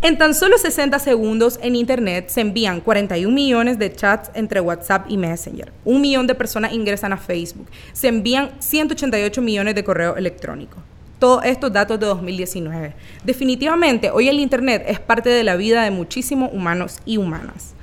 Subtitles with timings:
[0.00, 5.06] En tan solo 60 segundos en Internet se envían 41 millones de chats entre WhatsApp
[5.08, 5.72] y Messenger.
[5.84, 7.66] Un millón de personas ingresan a Facebook.
[7.92, 10.78] Se envían 188 millones de correos electrónicos.
[11.18, 12.94] Todos estos datos de 2019.
[13.24, 17.74] Definitivamente, hoy el Internet es parte de la vida de muchísimos humanos y humanas.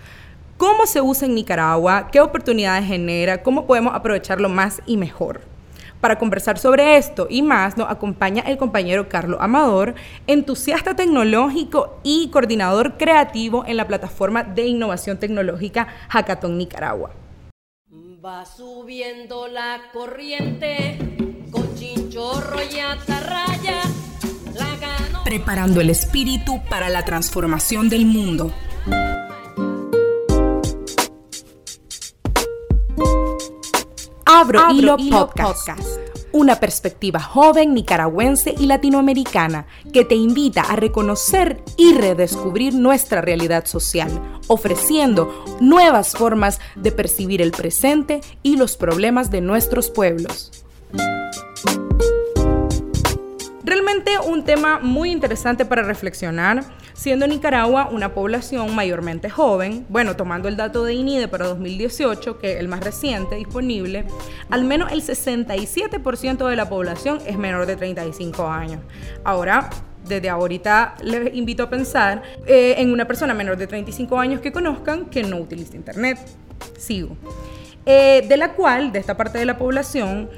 [0.55, 2.07] ¿Cómo se usa en Nicaragua?
[2.13, 3.43] ¿Qué oportunidades genera?
[3.43, 5.41] ¿Cómo podemos aprovecharlo más y mejor?
[6.05, 9.95] Para conversar sobre esto y más nos acompaña el compañero Carlos Amador,
[10.27, 17.09] entusiasta tecnológico y coordinador creativo en la plataforma de innovación tecnológica Hackathon Nicaragua.
[18.23, 20.99] Va subiendo la corriente
[21.49, 23.81] con chinchorro y atarraya.
[25.23, 28.51] Preparando el espíritu para la transformación del mundo.
[34.37, 35.97] Abro, Hilo, Podcast,
[36.33, 43.65] una perspectiva joven nicaragüense y latinoamericana que te invita a reconocer y redescubrir nuestra realidad
[43.65, 44.11] social,
[44.47, 50.64] ofreciendo nuevas formas de percibir el presente y los problemas de nuestros pueblos.
[53.65, 56.63] Realmente un tema muy interesante para reflexionar,
[56.93, 62.53] siendo Nicaragua una población mayormente joven, bueno, tomando el dato de INIDE para 2018, que
[62.53, 64.05] es el más reciente disponible,
[64.51, 68.81] al menos el 67% de la población es menor de 35 años.
[69.23, 69.71] Ahora,
[70.07, 74.51] desde ahorita les invito a pensar eh, en una persona menor de 35 años que
[74.51, 76.19] conozcan que no utiliza internet.
[76.77, 77.17] Sigo.
[77.87, 80.29] Eh, de la cual, de esta parte de la población,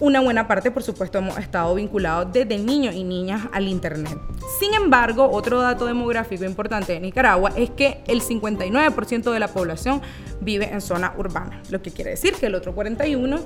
[0.00, 4.18] una buena parte, por supuesto, hemos estado vinculados desde niños y niñas al Internet.
[4.58, 10.02] Sin embargo, otro dato demográfico importante de Nicaragua es que el 59% de la población
[10.40, 13.40] vive en zona urbana, lo que quiere decir que el otro 41%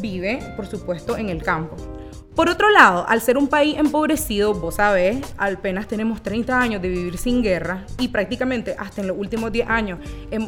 [0.00, 1.76] vive, por supuesto, en el campo.
[2.34, 6.88] Por otro lado, al ser un país empobrecido, vos sabés, apenas tenemos 30 años de
[6.88, 9.98] vivir sin guerra y prácticamente hasta en los últimos 10 años,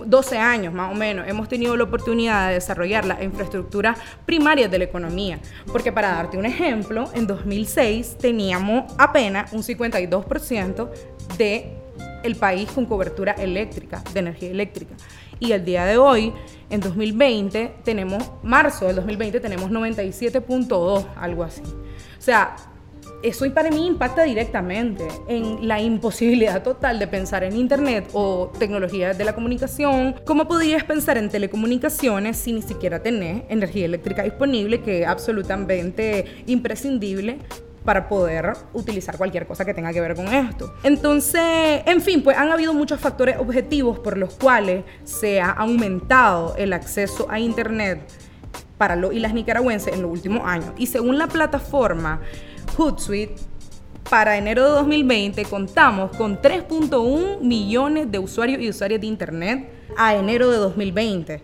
[0.06, 4.78] 12 años más o menos, hemos tenido la oportunidad de desarrollar las infraestructuras primarias de
[4.78, 5.39] la economía.
[5.67, 10.89] Porque para darte un ejemplo, en 2006 teníamos apenas un 52%
[11.36, 11.84] de
[12.23, 14.94] el país con cobertura eléctrica, de energía eléctrica.
[15.44, 16.32] Y el día de hoy,
[16.70, 21.60] en 2020, tenemos, marzo del 2020, tenemos 97.2, algo así.
[21.62, 22.56] O sea,
[23.22, 29.18] eso para mí impacta directamente en la imposibilidad total de pensar en Internet o tecnologías
[29.18, 30.14] de la comunicación.
[30.24, 36.24] ¿Cómo podrías pensar en telecomunicaciones si ni siquiera tenés energía eléctrica disponible, que es absolutamente
[36.46, 37.38] imprescindible
[37.84, 40.74] para poder utilizar cualquier cosa que tenga que ver con esto.
[40.83, 46.55] Entonces, en fin, pues han habido muchos factores objetivos por los cuales se ha aumentado
[46.56, 48.00] el acceso a Internet
[48.78, 50.73] para los y las nicaragüenses en los últimos años.
[50.78, 52.20] Y según la plataforma
[52.77, 53.36] Hootsuite,
[54.08, 60.14] para enero de 2020 contamos con 3.1 millones de usuarios y usuarias de Internet a
[60.14, 61.42] enero de 2020.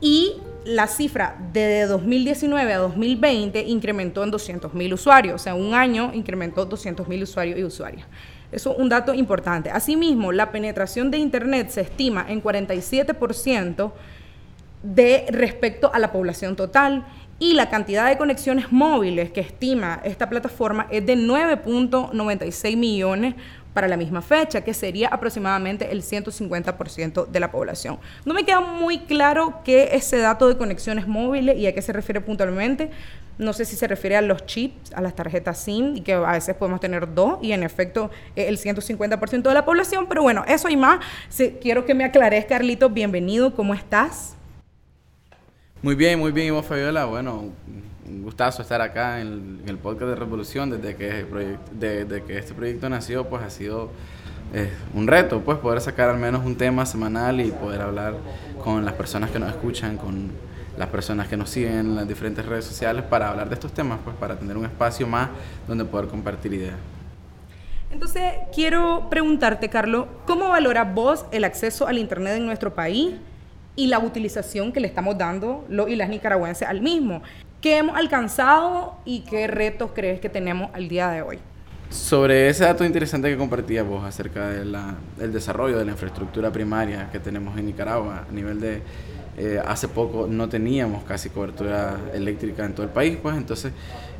[0.00, 0.34] Y
[0.64, 6.68] la cifra de 2019 a 2020 incrementó en 200.000 usuarios, o sea, un año incrementó
[6.68, 8.06] 200.000 usuarios y usuarias.
[8.50, 9.70] Eso es un dato importante.
[9.70, 13.92] Asimismo, la penetración de Internet se estima en 47%
[14.82, 17.06] de respecto a la población total
[17.38, 23.34] y la cantidad de conexiones móviles que estima esta plataforma es de 9.96 millones
[23.74, 27.98] para la misma fecha, que sería aproximadamente el 150% de la población.
[28.24, 31.82] No me queda muy claro qué es ese dato de conexiones móviles y a qué
[31.82, 32.90] se refiere puntualmente.
[33.38, 36.32] No sé si se refiere a los chips, a las tarjetas SIM, y que a
[36.32, 40.68] veces podemos tener dos, y en efecto el 150% de la población, pero bueno, eso
[40.68, 41.00] y más.
[41.60, 44.36] quiero que me aclares, Carlitos, bienvenido, ¿cómo estás?
[45.80, 47.06] Muy bien, muy bien, Ivo Fabiola.
[47.06, 47.46] Bueno,
[48.12, 51.24] un gustazo estar acá en el, podcast de Revolución desde que,
[51.72, 53.90] desde que este proyecto nació, pues ha sido
[54.52, 58.14] eh, un reto, pues poder sacar al menos un tema semanal y poder hablar
[58.62, 60.30] con las personas que nos escuchan, con
[60.76, 63.98] las personas que nos siguen en las diferentes redes sociales para hablar de estos temas,
[64.04, 65.28] pues para tener un espacio más
[65.66, 66.76] donde poder compartir ideas.
[67.90, 68.22] Entonces,
[68.54, 73.14] quiero preguntarte, Carlos, ¿cómo valoras vos el acceso al Internet en nuestro país
[73.76, 77.22] y la utilización que le estamos dando los y las nicaragüenses al mismo?
[77.62, 81.38] ¿Qué hemos alcanzado y qué retos crees que tenemos al día de hoy?
[81.90, 87.20] Sobre ese dato interesante que compartías vos acerca del desarrollo de la infraestructura primaria que
[87.20, 88.82] tenemos en Nicaragua, a nivel de
[89.38, 93.72] eh, hace poco no teníamos casi cobertura eléctrica en todo el país, pues entonces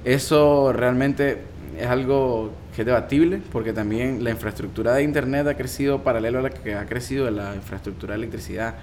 [0.04, 1.42] eso realmente
[1.76, 6.42] es algo que es debatible porque también la infraestructura de Internet ha crecido paralelo a
[6.42, 8.76] la que ha crecido la infraestructura de electricidad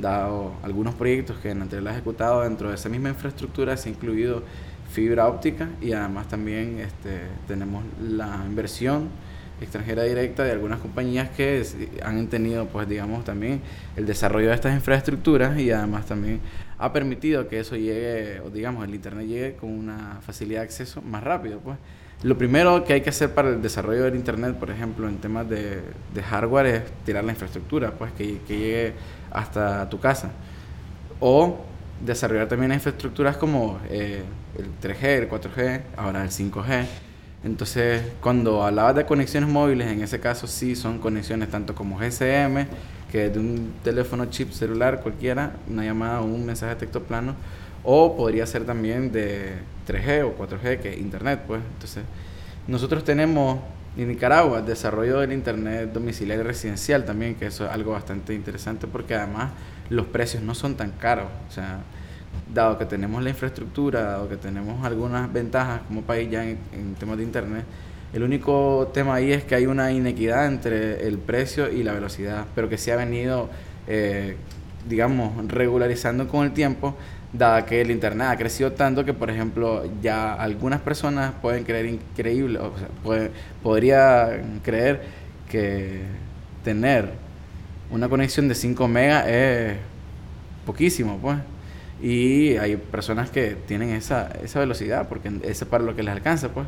[0.00, 3.92] dado algunos proyectos que en anterior ha ejecutado dentro de esa misma infraestructura se ha
[3.92, 4.42] incluido
[4.90, 9.08] fibra óptica y además también este, tenemos la inversión
[9.60, 11.62] extranjera directa de algunas compañías que
[12.02, 13.60] han tenido, pues digamos, también
[13.96, 16.40] el desarrollo de estas infraestructuras y además también
[16.78, 21.02] ha permitido que eso llegue, o digamos, el Internet llegue con una facilidad de acceso
[21.02, 21.76] más rápido, pues.
[22.22, 25.48] Lo primero que hay que hacer para el desarrollo del Internet, por ejemplo, en temas
[25.48, 25.80] de,
[26.22, 28.92] hardware, es tirar la infraestructura, pues que, que, llegue
[29.30, 30.30] hasta tu casa.
[31.20, 31.58] O
[32.04, 34.22] desarrollar también infraestructuras como eh,
[34.58, 36.86] el 3G, el 4G, ahora el 5G.
[37.42, 42.66] Entonces, cuando hablabas de conexiones móviles, en ese caso sí son conexiones tanto como GSM,
[43.10, 47.02] que es de un teléfono chip celular cualquiera, una llamada o un mensaje de texto
[47.02, 47.34] plano,
[47.82, 49.54] o podría ser también de
[49.88, 51.62] 3G o 4G, que es Internet, pues.
[51.74, 52.04] Entonces,
[52.66, 53.58] nosotros tenemos
[53.96, 59.14] en Nicaragua desarrollo del Internet domiciliario residencial también, que eso es algo bastante interesante porque
[59.14, 59.50] además
[59.88, 61.26] los precios no son tan caros.
[61.48, 61.80] O sea,
[62.52, 67.16] dado que tenemos la infraestructura, dado que tenemos algunas ventajas como país ya en, temas
[67.18, 67.64] de Internet,
[68.12, 72.46] el único tema ahí es que hay una inequidad entre el precio y la velocidad,
[72.54, 73.48] pero que se ha venido,
[73.86, 74.36] eh,
[74.88, 76.96] digamos, regularizando con el tiempo
[77.32, 81.86] dada que el Internet ha crecido tanto que, por ejemplo, ya algunas personas pueden creer
[81.86, 83.30] increíble, o sea, puede,
[83.62, 85.02] podrían creer
[85.48, 86.02] que
[86.64, 87.10] tener
[87.90, 89.76] una conexión de 5 megas es
[90.66, 91.38] poquísimo, pues.
[92.02, 96.12] Y hay personas que tienen esa, esa velocidad porque eso es para lo que les
[96.12, 96.66] alcanza, pues.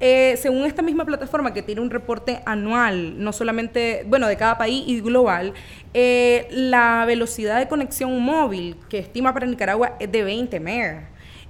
[0.00, 4.56] Eh, según esta misma plataforma que tiene un reporte anual, no solamente, bueno, de cada
[4.56, 5.54] país y global,
[5.92, 11.04] eh, la velocidad de conexión móvil que estima para Nicaragua es de 20 megas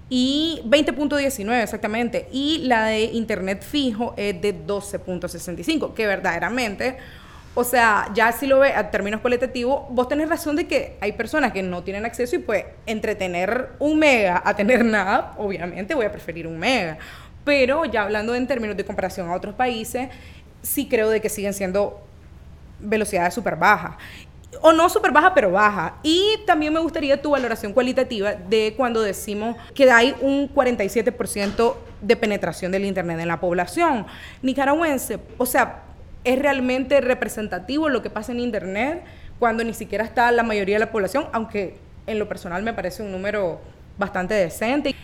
[0.08, 6.96] y 20.19 exactamente, y la de internet fijo es de 12.65, que verdaderamente,
[7.54, 11.12] o sea, ya si lo ve a términos cualitativos, vos tenés razón de que hay
[11.12, 15.94] personas que no tienen acceso y pues entre tener un mega a tener nada, obviamente
[15.94, 16.96] voy a preferir un mega
[17.48, 20.10] pero ya hablando en términos de comparación a otros países,
[20.60, 21.98] sí creo de que siguen siendo
[22.78, 23.92] velocidades súper bajas.
[24.60, 25.94] O no súper baja, pero baja.
[26.02, 32.16] Y también me gustaría tu valoración cualitativa de cuando decimos que hay un 47% de
[32.16, 34.04] penetración del Internet en la población
[34.42, 35.18] nicaragüense.
[35.38, 35.84] O sea,
[36.24, 39.04] ¿es realmente representativo lo que pasa en Internet
[39.38, 41.28] cuando ni siquiera está la mayoría de la población?
[41.32, 43.58] Aunque en lo personal me parece un número
[43.96, 44.94] bastante decente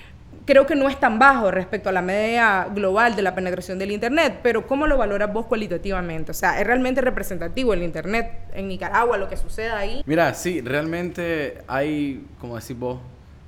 [0.44, 3.91] creo que no es tan bajo respecto a la media global de la penetración del
[3.91, 6.32] Internet, pero ¿cómo lo valoras vos cualitativamente?
[6.32, 10.02] O sea, ¿es realmente representativo el Internet en Nicaragua, lo que sucede ahí?
[10.06, 12.99] Mira, sí, realmente hay, como decís vos,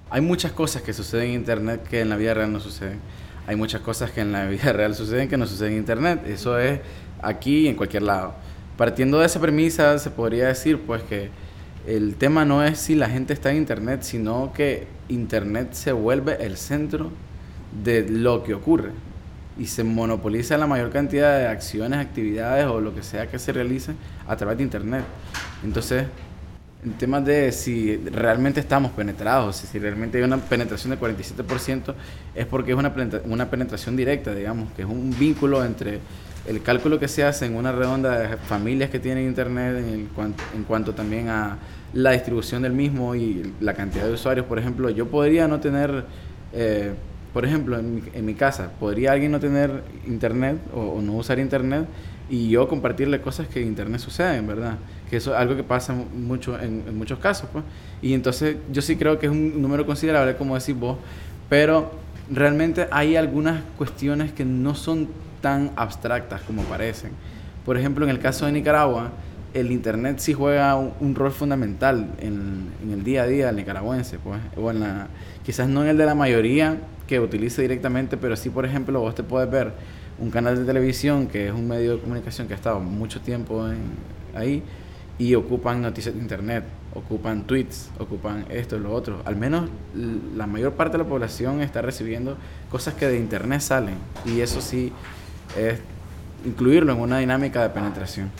[0.09, 3.01] hay muchas cosas que suceden en Internet que en la vida real no suceden.
[3.47, 6.23] Hay muchas cosas que en la vida real suceden que no suceden en Internet.
[6.27, 6.81] Eso es
[7.23, 8.35] aquí y en cualquier lado.
[8.77, 11.31] Partiendo de esa premisa, se podría decir pues que
[11.87, 16.45] el tema no es si la gente está en Internet, sino que Internet se vuelve
[16.45, 17.11] el centro
[17.85, 18.91] de lo que ocurre
[19.59, 23.53] y se monopoliza la mayor cantidad de acciones, actividades o lo que sea que se
[23.53, 23.93] realice
[24.27, 25.05] a través de Internet.
[25.65, 26.07] Entonces,
[26.85, 31.95] en temas de si realmente estamos penetrados, si realmente hay una penetración de 47%,
[32.35, 32.93] es porque es una,
[33.25, 36.01] una penetración directa, digamos, que es un vínculo entre
[36.49, 40.09] el cálculo que se hace en una redonda de familias que tienen Internet en,
[40.55, 41.59] en cuanto también a
[41.93, 44.47] la distribución del mismo y la cantidad de usuarios.
[44.47, 46.05] Por ejemplo, yo podría no tener,
[46.53, 46.93] eh,
[47.33, 51.39] por ejemplo, en mi, en mi, casa, podría alguien no tener internet o, no usar
[51.39, 51.87] internet
[52.29, 54.77] y yo compartirle cosas que en internet suceden, ¿verdad?
[55.09, 57.65] Que eso es algo que pasa mucho en, muchos casos, pues.
[58.03, 60.99] Y entonces yo sí creo que es un número considerable, como decís vos,
[61.49, 61.93] pero
[62.31, 65.09] realmente hay algunas cuestiones que no son
[65.41, 67.13] tan abstractas como parecen.
[67.65, 69.11] Por ejemplo, en el caso de Nicaragua,
[69.55, 74.39] el Internet sí juega un, rol fundamental en, el día a día del nicaragüense, pues,
[74.57, 75.09] o en la,
[75.45, 76.77] quizás no en el de la mayoría
[77.07, 79.73] que utilice directamente, pero sí, por ejemplo, vos te puedes ver
[80.19, 83.67] un canal de televisión que es un medio de comunicación que ha estado mucho tiempo
[84.35, 84.63] ahí
[85.19, 86.65] y ocupan noticias de Internet,
[86.95, 89.23] ocupan tweets, ocupan esto, lo otro.
[89.25, 89.71] Al menos
[90.37, 92.37] la mayor parte de la población está recibiendo
[92.71, 94.93] cosas que de Internet salen y eso sí
[95.57, 95.81] es
[96.45, 98.31] incluirlo en una dinámica de penetración.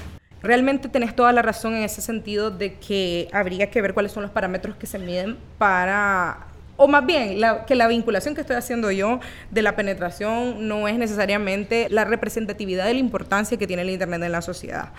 [0.43, 4.23] Realmente tenés toda la razón en ese sentido de que habría que ver cuáles son
[4.23, 6.47] los parámetros que se miden para
[6.77, 9.21] o más bien que la vinculación que estoy haciendo yo
[9.51, 14.23] de la penetración no es necesariamente la representatividad de la importancia que tiene el Internet
[14.23, 14.91] en la sociedad.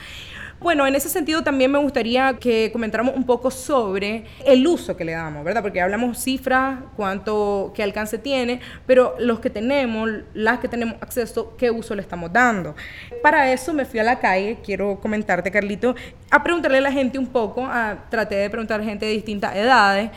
[0.60, 5.06] Bueno, en ese sentido también me gustaría que comentáramos un poco sobre el uso que
[5.06, 5.62] le damos, ¿verdad?
[5.62, 11.56] Porque hablamos cifras, cuánto, qué alcance tiene, pero los que tenemos, las que tenemos acceso,
[11.58, 12.76] qué uso le estamos dando.
[13.22, 15.96] Para eso me fui a la calle, quiero comentarte, Carlito,
[16.32, 19.56] a preguntarle a la gente un poco, a, traté de preguntar a gente de distintas
[19.56, 20.10] edades,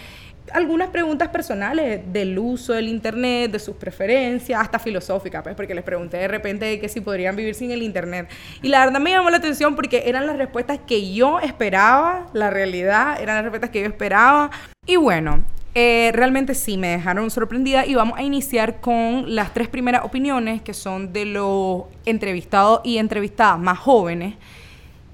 [0.52, 5.84] algunas preguntas personales del uso del Internet, de sus preferencias, hasta filosóficas, pues, porque les
[5.84, 8.28] pregunté de repente que si podrían vivir sin el Internet.
[8.62, 12.50] Y la verdad me llamó la atención porque eran las respuestas que yo esperaba, la
[12.50, 14.50] realidad, eran las respuestas que yo esperaba.
[14.86, 19.68] Y bueno, eh, realmente sí, me dejaron sorprendida y vamos a iniciar con las tres
[19.68, 24.34] primeras opiniones que son de los entrevistados y entrevistadas más jóvenes.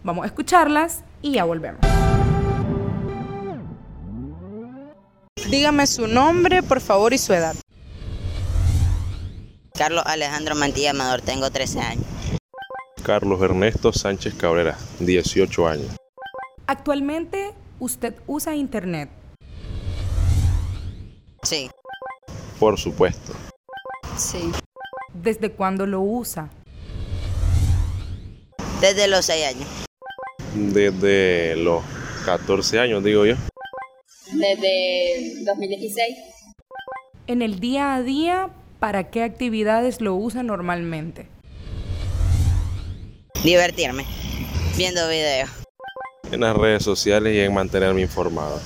[0.02, 1.80] Vamos a escucharlas y ya volvemos.
[5.50, 7.54] Dígame su nombre, por favor, y su edad.
[9.74, 12.06] Carlos Alejandro Mantilla Amador, tengo 13 años.
[13.02, 15.96] Carlos Ernesto Sánchez Cabrera, 18 años.
[16.66, 19.08] Actualmente, ¿usted usa Internet?
[21.42, 21.70] Sí,
[22.58, 23.32] Por supuesto.
[24.16, 24.50] sí.
[25.14, 26.50] ¿Desde cuándo lo usa?
[28.80, 29.68] Desde los 6 años.
[30.54, 31.82] Desde los
[32.26, 33.34] 14 años, digo yo.
[34.38, 36.16] Desde 2016.
[37.26, 41.26] En el día a día, ¿para qué actividades lo usa normalmente?
[43.42, 44.04] Divertirme.
[44.76, 45.48] Viendo videos.
[46.30, 48.60] En las redes sociales y en mantenerme informado.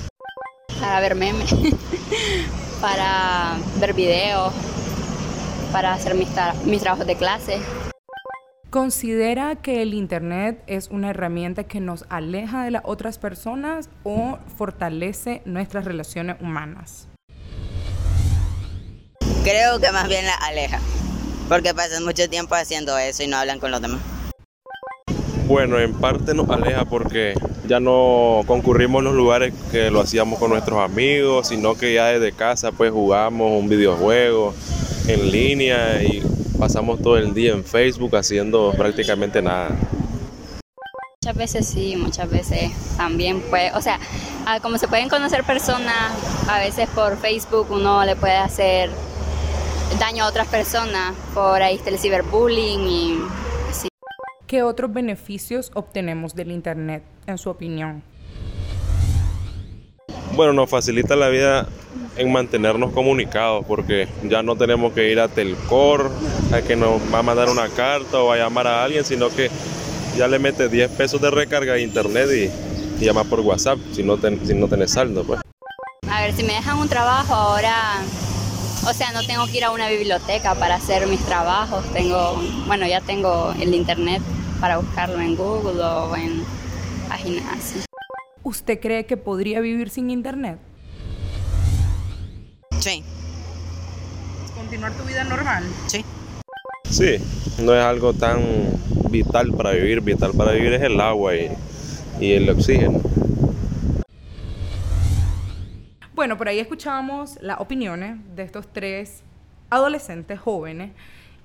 [0.80, 1.54] Para ver memes.
[2.80, 4.52] para ver videos.
[5.70, 7.58] Para hacer mis, tra- mis trabajos de clase.
[8.70, 14.38] ¿Considera que el Internet es una herramienta que nos aleja de las otras personas o
[14.56, 17.08] fortalece nuestras relaciones humanas?
[19.42, 20.78] Creo que más bien la aleja.
[21.48, 24.00] Porque pasan mucho tiempo haciendo eso y no hablan con los demás.
[25.48, 27.34] Bueno, en parte nos aleja porque
[27.66, 32.06] ya no concurrimos en los lugares que lo hacíamos con nuestros amigos, sino que ya
[32.06, 34.54] desde casa pues jugamos un videojuego
[35.08, 36.22] en línea y
[36.60, 39.70] pasamos todo el día en Facebook haciendo prácticamente nada.
[41.22, 43.98] Muchas veces sí, muchas veces también puede, o sea,
[44.60, 46.12] como se pueden conocer personas,
[46.48, 48.90] a veces por Facebook uno le puede hacer
[49.98, 53.18] daño a otras personas, por ahí está el ciberbullying y
[53.70, 53.88] así.
[54.46, 58.02] ¿Qué otros beneficios obtenemos del Internet, en su opinión?
[60.36, 61.66] Bueno, nos facilita la vida
[62.20, 66.10] en mantenernos comunicados porque ya no tenemos que ir a Telcor
[66.52, 69.50] a que nos va a mandar una carta o a llamar a alguien, sino que
[70.18, 74.02] ya le metes 10 pesos de recarga a internet y, y llama por WhatsApp si
[74.02, 75.24] no, ten- si no tenés saldo.
[75.24, 75.40] Pues.
[76.10, 77.74] A ver, si me dejan un trabajo ahora,
[78.86, 82.86] o sea, no tengo que ir a una biblioteca para hacer mis trabajos, tengo, bueno,
[82.86, 84.20] ya tengo el internet
[84.60, 86.42] para buscarlo en Google o en
[87.08, 87.76] páginas.
[88.42, 90.58] ¿Usted cree que podría vivir sin Internet?
[92.80, 93.02] Sí,
[94.56, 95.64] ¿Continuar tu vida normal?
[95.86, 96.04] sí.
[96.88, 97.18] Sí,
[97.62, 98.40] no es algo tan
[99.10, 101.48] vital para vivir, vital para vivir es el agua y,
[102.20, 103.00] y el oxígeno.
[106.14, 109.22] Bueno, por ahí escuchamos las opiniones de estos tres
[109.70, 110.90] adolescentes jóvenes.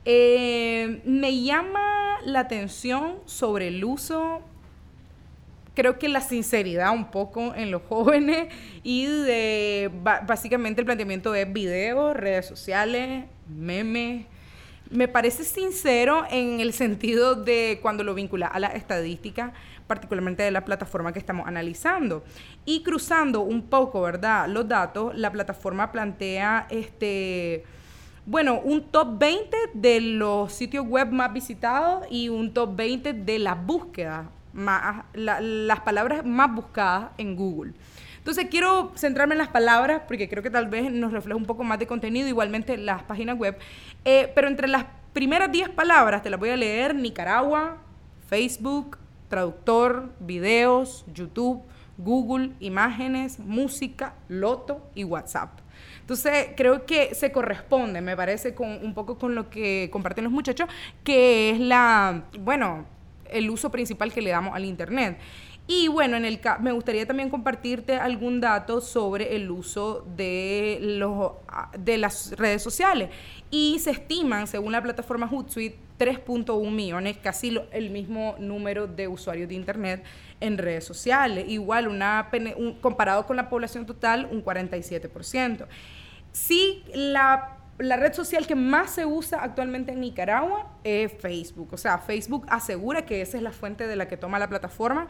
[0.04, 4.42] Eh, me llama la atención sobre el uso,
[5.76, 8.48] creo que la sinceridad un poco en los jóvenes
[8.84, 9.92] y de
[10.26, 14.26] básicamente el planteamiento de videos, redes sociales, memes.
[14.90, 19.52] Me parece sincero en el sentido de cuando lo vincula a la estadística,
[19.88, 22.24] particularmente de la plataforma que estamos analizando.
[22.66, 24.48] Y cruzando un poco, ¿verdad?
[24.48, 27.64] Los datos, la plataforma plantea este
[28.28, 33.38] bueno, un top 20 de los sitios web más visitados y un top 20 de
[33.38, 37.74] las búsquedas, más, la- las palabras más buscadas en Google.
[38.18, 41.64] Entonces quiero centrarme en las palabras porque creo que tal vez nos refleja un poco
[41.64, 43.56] más de contenido, igualmente las páginas web.
[44.04, 47.78] Eh, pero entre las primeras 10 palabras, te las voy a leer, Nicaragua,
[48.28, 48.98] Facebook,
[49.30, 51.62] traductor, videos, YouTube,
[51.98, 55.60] Google, imágenes, música, loto y WhatsApp.
[56.02, 60.34] Entonces, creo que se corresponde, me parece, con un poco con lo que comparten los
[60.34, 60.68] muchachos,
[61.04, 62.86] que es la, bueno,
[63.30, 65.18] el uso principal que le damos al Internet.
[65.68, 71.32] Y bueno, en el me gustaría también compartirte algún dato sobre el uso de, los,
[71.48, 73.10] ah, de las redes sociales.
[73.50, 79.50] Y se estiman, según la plataforma Hootsuite, 3.1 millones, casi el mismo número de usuarios
[79.50, 80.04] de Internet
[80.40, 81.46] en redes sociales.
[81.48, 82.30] Igual, una,
[82.82, 85.66] comparado con la población total, un 47%.
[86.32, 91.70] Sí, la, la red social que más se usa actualmente en Nicaragua es Facebook.
[91.74, 95.08] O sea, Facebook asegura que esa es la fuente de la que toma la plataforma.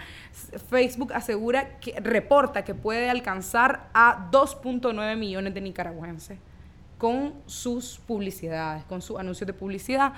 [0.69, 6.39] Facebook asegura que reporta que puede alcanzar a 2.9 millones de nicaragüenses
[6.97, 10.13] con sus publicidades, con sus anuncios de publicidad.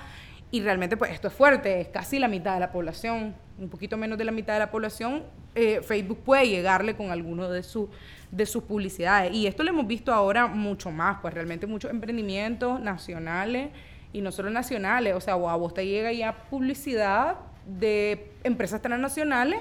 [0.50, 3.98] Y realmente, pues esto es fuerte, es casi la mitad de la población, un poquito
[3.98, 5.24] menos de la mitad de la población
[5.60, 7.88] eh, Facebook puede llegarle con alguno de, su,
[8.30, 9.32] de sus publicidades.
[9.34, 13.70] Y esto lo hemos visto ahora mucho más, pues realmente muchos emprendimientos nacionales
[14.12, 19.60] y no solo nacionales, o sea, a vos te llega ya publicidad de empresas transnacionales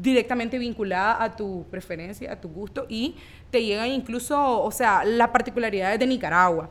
[0.00, 3.16] directamente vinculada a tu preferencia, a tu gusto y
[3.50, 6.70] te llegan incluso, o sea, las particularidades de Nicaragua.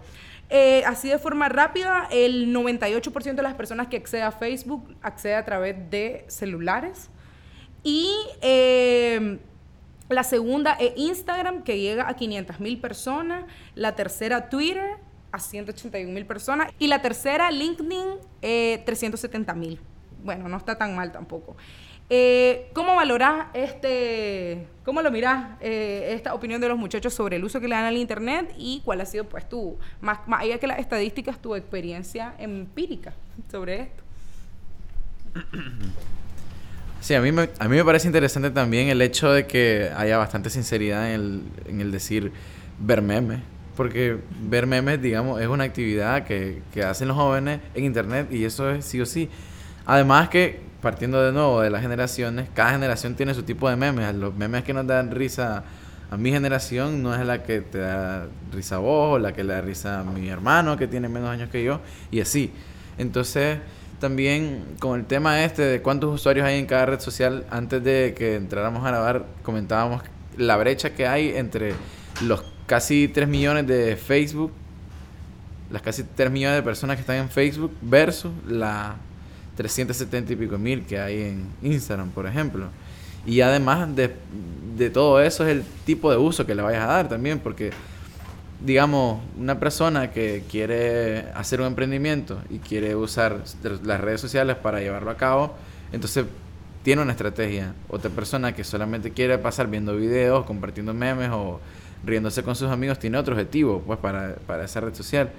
[0.50, 5.36] Eh, así de forma rápida, el 98% de las personas que accede a Facebook accede
[5.36, 7.10] a través de celulares.
[7.84, 9.40] Y eh,
[10.10, 13.46] la segunda es Instagram, que llega a 500 mil personas.
[13.76, 14.98] La tercera, Twitter,
[15.32, 16.72] a 181 mil personas.
[16.80, 19.80] Y la tercera, LinkedIn, eh, 370 mil.
[20.24, 21.58] Bueno, no está tan mal tampoco.
[22.10, 27.44] Eh, ¿Cómo valorás este, cómo lo mirás eh, esta opinión de los muchachos sobre el
[27.44, 30.58] uso que le dan al Internet y cuál ha sido, pues, tu, más, más allá
[30.58, 33.14] que las estadísticas, tu experiencia empírica
[33.52, 34.04] sobre esto?
[37.08, 40.18] Sí, a mí, me, a mí me parece interesante también el hecho de que haya
[40.18, 42.34] bastante sinceridad en el, en el decir
[42.80, 43.40] ver memes.
[43.78, 48.44] Porque ver memes, digamos, es una actividad que, que hacen los jóvenes en Internet y
[48.44, 49.30] eso es sí o sí.
[49.86, 54.14] Además que partiendo de nuevo de las generaciones, cada generación tiene su tipo de memes.
[54.14, 55.64] Los memes que nos dan risa
[56.12, 59.46] a mi generación no es la que te da risa a vos o la que
[59.46, 61.80] le da risa a mi hermano que tiene menos años que yo
[62.12, 62.52] y así.
[62.98, 63.60] Entonces,
[64.00, 68.14] también con el tema este de cuántos usuarios hay en cada red social, antes de
[68.18, 70.04] que entráramos a grabar, comentábamos
[70.38, 71.74] la brecha que hay entre
[72.22, 74.52] los casi 3 millones de Facebook,
[75.72, 78.96] las casi 3 millones de personas que están en Facebook versus la
[79.56, 82.68] 370 y pico mil que hay en Instagram, por ejemplo.
[83.26, 84.16] Y además de,
[84.78, 87.72] de, todo eso es el tipo de uso que le vayas a dar también, porque
[88.60, 93.44] digamos, una persona que quiere hacer un emprendimiento y quiere usar
[93.84, 95.54] las redes sociales para llevarlo a cabo,
[95.92, 96.26] entonces
[96.84, 97.74] tiene una estrategia.
[97.90, 101.60] Otra persona que solamente quiere pasar viendo videos, compartiendo memes o
[102.04, 105.30] riéndose con sus amigos, tiene otro objetivo pues para, para esa red social.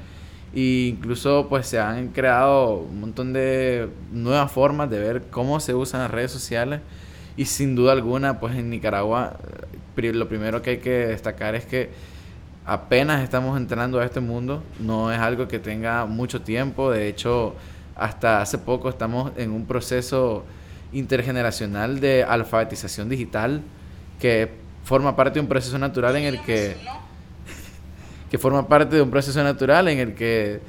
[0.55, 5.75] E incluso pues se han creado un montón de nuevas formas de ver cómo se
[5.75, 6.81] usan las redes sociales
[7.37, 9.37] y sin duda alguna pues en Nicaragua
[9.97, 11.91] eh, lo primero que hay que destacar es que
[12.69, 17.55] apenas estamos entrando a este mundo, no es algo que tenga mucho tiempo, de hecho
[17.97, 20.45] hasta hace poco estamos en un proceso
[20.93, 23.63] intergeneracional de alfabetización digital
[24.21, 24.51] que
[24.85, 26.77] forma parte de un proceso natural en el que
[28.31, 30.61] que forma parte de un proceso natural en el que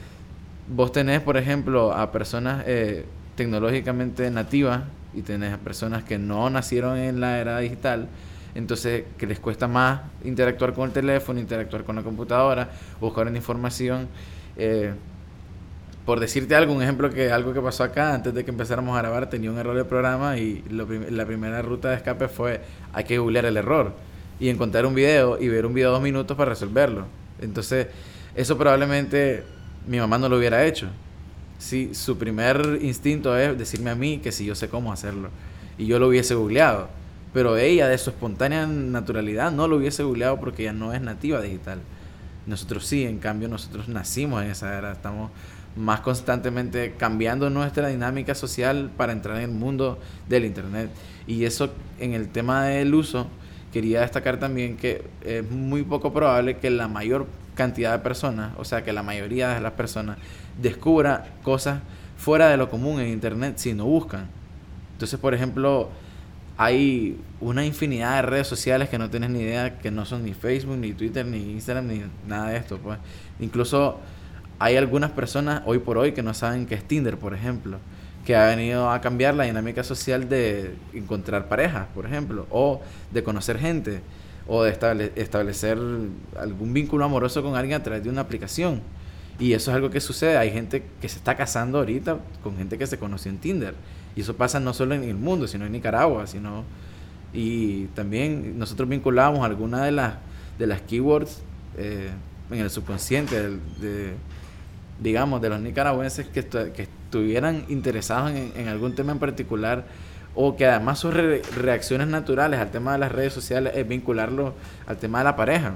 [0.70, 4.84] vos tenés, por ejemplo, a personas eh, tecnológicamente nativas
[5.14, 8.08] y tenés a personas que no nacieron en la era digital,
[8.56, 13.38] entonces que les cuesta más interactuar con el teléfono, interactuar con la computadora, buscar una
[13.38, 14.08] información.
[14.58, 14.94] Eh,
[16.06, 19.02] por decirte algo, un ejemplo que algo que pasó acá, antes de que empezáramos a
[19.02, 22.62] grabar, tenía un error de programa y la primera ruta de escape fue
[22.94, 23.94] hay que googlear el error
[24.40, 27.06] y encontrar un video y ver un video de dos minutos para resolverlo.
[27.42, 27.88] Entonces,
[28.36, 29.44] eso probablemente
[29.86, 30.88] mi mamá no lo hubiera hecho.
[31.58, 35.30] Si su primer instinto es decirme a mí que si yo sé cómo hacerlo
[35.78, 36.88] y yo lo hubiese googleado,
[37.34, 41.42] pero ella de su espontánea naturalidad no lo hubiese googleado porque ella no es nativa
[41.42, 41.80] digital.
[42.48, 45.32] Nosotros sí, en cambio nosotros nacimos en esa era, estamos
[45.76, 50.90] más constantemente cambiando nuestra dinámica social para entrar en el mundo del internet
[51.28, 53.28] y eso en el tema del uso
[53.72, 58.66] quería destacar también que es muy poco probable que la mayor cantidad de personas, o
[58.66, 60.18] sea, que la mayoría de las personas
[60.60, 61.82] descubra cosas
[62.18, 64.28] fuera de lo común en Internet si no buscan.
[64.94, 65.90] Entonces, por ejemplo,
[66.60, 70.34] hay una infinidad de redes sociales que no tienes ni idea, que no son ni
[70.34, 72.78] Facebook, ni Twitter, ni Instagram, ni nada de esto.
[72.80, 73.00] Pues.
[73.40, 73.98] Incluso
[74.60, 77.80] hay algunas personas hoy por hoy que no saben qué es Tinder, por ejemplo
[78.26, 82.80] que ha venido a cambiar la dinámica social de encontrar parejas, por ejemplo, o
[83.12, 84.02] de conocer gente,
[84.48, 85.80] o de establecer
[86.38, 88.82] algún vínculo amoroso con alguien a través de una aplicación.
[89.40, 90.38] Y eso es algo que sucede.
[90.38, 93.74] Hay gente que se está casando ahorita con gente que se conoció en Tinder.
[94.16, 96.64] Y eso pasa no solo en el mundo, sino en Nicaragua, sino...
[97.32, 100.16] Y también nosotros vinculamos algunas de las,
[100.58, 101.44] de las keywords
[101.78, 102.10] eh,
[102.50, 104.14] en el subconsciente de,
[105.00, 109.86] digamos, de los nicaragüenses que, que estuvieran interesados en, algún tema en particular
[110.36, 114.54] o que además sus reacciones naturales al tema de las redes sociales es vincularlo
[114.86, 115.76] al tema de la pareja.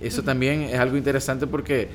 [0.00, 1.88] Eso también es algo interesante porque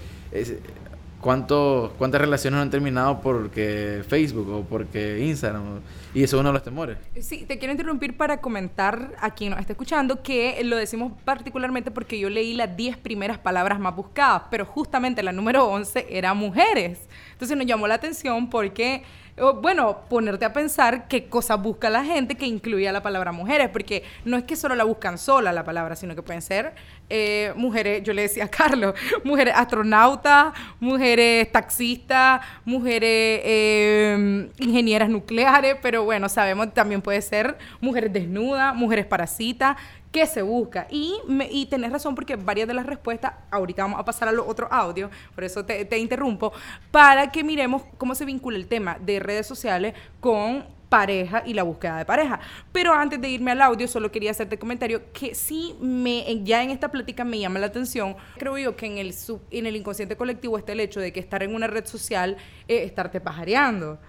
[1.26, 5.82] ¿cuántas relaciones no han terminado porque Facebook o porque Instagram?
[6.14, 6.98] Y eso es uno de los temores.
[7.20, 11.90] Sí, te quiero interrumpir para comentar a quien nos está escuchando que lo decimos particularmente
[11.90, 16.34] porque yo leí las 10 primeras palabras más buscadas, pero justamente la número 11 era
[16.36, 17.00] mujeres.
[17.32, 19.04] Entonces nos llamó la atención porque
[19.38, 24.04] bueno, ponerte a pensar qué cosas busca la gente que incluya la palabra mujeres, porque
[24.24, 26.74] no es que solo la buscan sola la palabra, sino que pueden ser
[27.10, 28.96] eh, mujeres, yo le decía a Carlos,
[29.26, 38.14] mujeres astronautas, mujeres taxistas, mujeres eh, ingenieras nucleares, pero bueno, sabemos también puede ser mujeres
[38.14, 39.76] desnudas, mujeres parasitas,
[40.16, 40.88] qué se busca.
[40.90, 41.14] Y,
[41.52, 44.70] y tenés razón porque varias de las respuestas, ahorita vamos a pasar a los otros
[44.72, 46.54] audios, por eso te, te interrumpo,
[46.90, 51.64] para que miremos cómo se vincula el tema de redes sociales con pareja y la
[51.64, 52.40] búsqueda de pareja.
[52.72, 56.70] Pero antes de irme al audio, solo quería hacerte comentario que sí me, ya en
[56.70, 58.16] esta plática me llama la atención.
[58.38, 61.20] Creo yo que en el, sub, en el inconsciente colectivo está el hecho de que
[61.20, 62.38] estar en una red social
[62.70, 64.00] es estarte pajareando.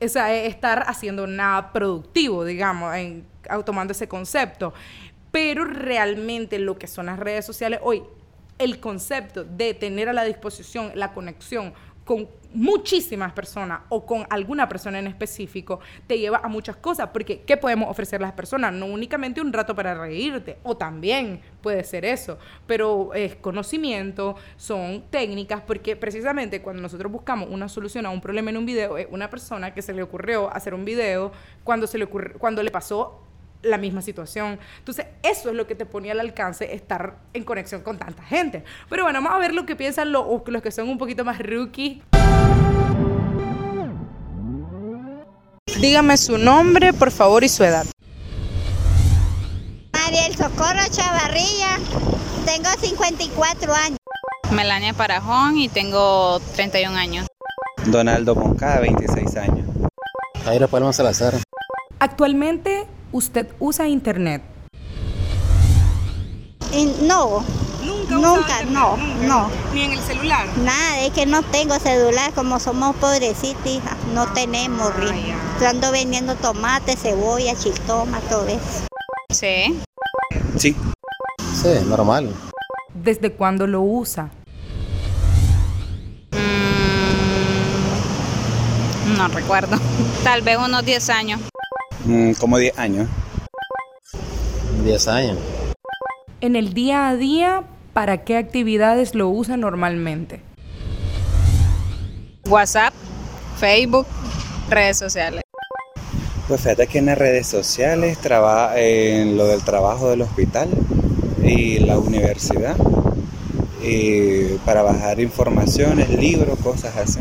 [0.00, 3.24] O sea, es estar haciendo nada productivo, digamos, en,
[3.64, 4.74] tomando ese concepto.
[5.38, 8.02] Pero realmente lo que son las redes sociales hoy,
[8.58, 11.72] el concepto de tener a la disposición la conexión
[12.04, 17.42] con muchísimas personas o con alguna persona en específico te lleva a muchas cosas, porque
[17.42, 18.72] ¿qué podemos ofrecer a las personas?
[18.72, 25.04] No únicamente un rato para reírte, o también puede ser eso, pero es conocimiento, son
[25.08, 29.06] técnicas, porque precisamente cuando nosotros buscamos una solución a un problema en un video, es
[29.08, 31.30] una persona que se le ocurrió hacer un video
[31.62, 33.27] cuando, se le, ocurrió, cuando le pasó
[33.62, 34.58] la misma situación.
[34.78, 38.64] Entonces, eso es lo que te ponía al alcance estar en conexión con tanta gente.
[38.88, 41.38] Pero bueno, vamos a ver lo que piensan los, los que son un poquito más
[41.38, 42.02] rookie.
[45.80, 47.86] Dígame su nombre, por favor, y su edad.
[49.92, 51.78] Mariel Socorro Chavarrilla,
[52.44, 53.98] tengo 54 años.
[54.50, 57.26] Melania Parajón y tengo 31 años.
[57.86, 59.66] Donaldo Moncada, 26 años.
[60.44, 61.34] Jairo Palma Salazar.
[62.00, 62.77] Actualmente
[63.18, 64.44] ¿Usted usa internet?
[67.02, 67.42] no.
[67.82, 69.50] Nunca, nunca no, no.
[69.74, 70.46] ¿Ni en el celular?
[70.58, 74.92] Nada, es que no tengo celular, como somos pobrecitos, hija, no ah, tenemos.
[75.00, 78.86] Ah, ando vendiendo tomate, cebolla, chiltoma, todo eso.
[79.30, 79.82] Sí.
[80.56, 80.76] Sí.
[81.60, 82.32] Sí, normal.
[82.94, 84.30] ¿Desde cuándo lo usa?
[89.06, 89.76] Mm, no recuerdo.
[90.22, 91.40] Tal vez unos 10 años.
[92.04, 93.08] Mm, como 10 años.
[94.84, 95.38] 10 años.
[96.40, 100.40] En el día a día, ¿para qué actividades lo usa normalmente?
[102.48, 102.94] WhatsApp,
[103.58, 104.06] Facebook,
[104.70, 105.42] redes sociales.
[106.46, 110.68] Pues fíjate que en las redes sociales trabaja en lo del trabajo del hospital
[111.42, 112.76] y la universidad
[113.82, 117.20] y para bajar informaciones, libros, cosas así.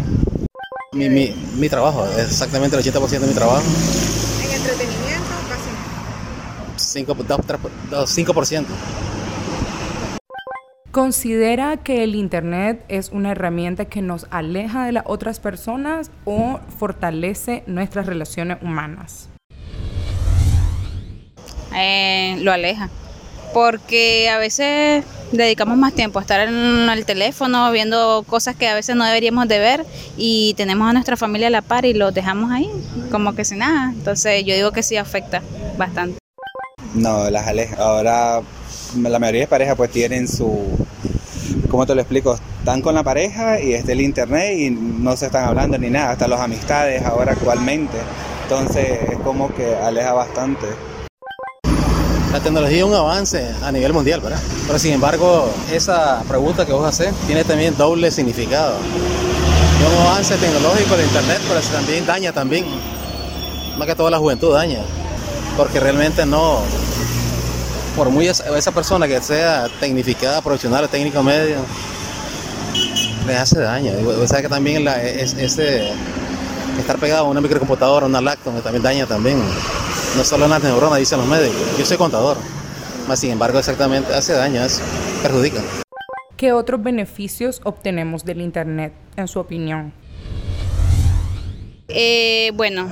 [0.93, 3.63] Mi, mi, mi trabajo, exactamente el 80% de mi trabajo
[6.95, 8.65] 5%.
[10.91, 16.59] ¿Considera que el Internet es una herramienta que nos aleja de las otras personas o
[16.79, 19.29] fortalece nuestras relaciones humanas?
[21.75, 22.89] Eh, lo aleja,
[23.53, 28.73] porque a veces dedicamos más tiempo a estar en el teléfono viendo cosas que a
[28.73, 29.85] veces no deberíamos de ver
[30.17, 32.69] y tenemos a nuestra familia a la par y los dejamos ahí,
[33.11, 33.91] como que sin nada.
[33.93, 35.43] Entonces yo digo que sí afecta
[35.77, 36.17] bastante.
[36.97, 37.75] No, las aleja.
[37.77, 38.41] Ahora
[38.95, 40.65] la mayoría de parejas pues tienen su,
[41.69, 42.37] ¿cómo te lo explico?
[42.59, 46.11] Están con la pareja y está el internet y no se están hablando ni nada,
[46.11, 47.97] hasta las amistades ahora actualmente.
[48.43, 50.65] Entonces es como que aleja bastante
[52.31, 54.39] la tecnología es un avance a nivel mundial, ¿verdad?
[54.67, 58.75] Pero sin embargo, esa pregunta que vos haces tiene también doble significado.
[58.75, 62.65] Es un avance tecnológico de Internet, pero también daña también.
[63.77, 64.81] Más que toda la juventud daña.
[65.57, 66.61] Porque realmente no,
[67.95, 71.57] por muy esa, persona que sea tecnificada, profesional, técnico medio,
[73.25, 73.91] le hace daño.
[74.21, 75.91] O sea que también la, ese,
[76.79, 79.41] estar pegado a una microcomputadora, una laptop, también daña también
[80.15, 81.57] no solo en las neuronas, dicen los médicos.
[81.77, 82.37] Yo soy contador,
[83.07, 84.61] más sin embargo exactamente hace daño,
[85.23, 85.61] perjudica.
[86.37, 89.91] ¿Qué otros beneficios obtenemos del Internet, en su opinión?
[91.89, 92.89] Eh, bueno,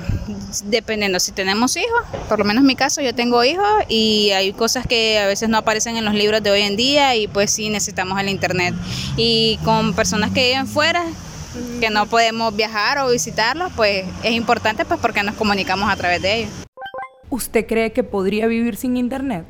[0.65, 4.53] dependiendo, si tenemos hijos, por lo menos en mi caso yo tengo hijos y hay
[4.53, 7.51] cosas que a veces no aparecen en los libros de hoy en día y pues
[7.51, 8.73] sí necesitamos el Internet.
[9.17, 11.03] Y con personas que viven fuera,
[11.79, 16.21] que no podemos viajar o visitarlos, pues es importante pues porque nos comunicamos a través
[16.21, 16.51] de ellos.
[17.29, 19.45] ¿Usted cree que podría vivir sin internet?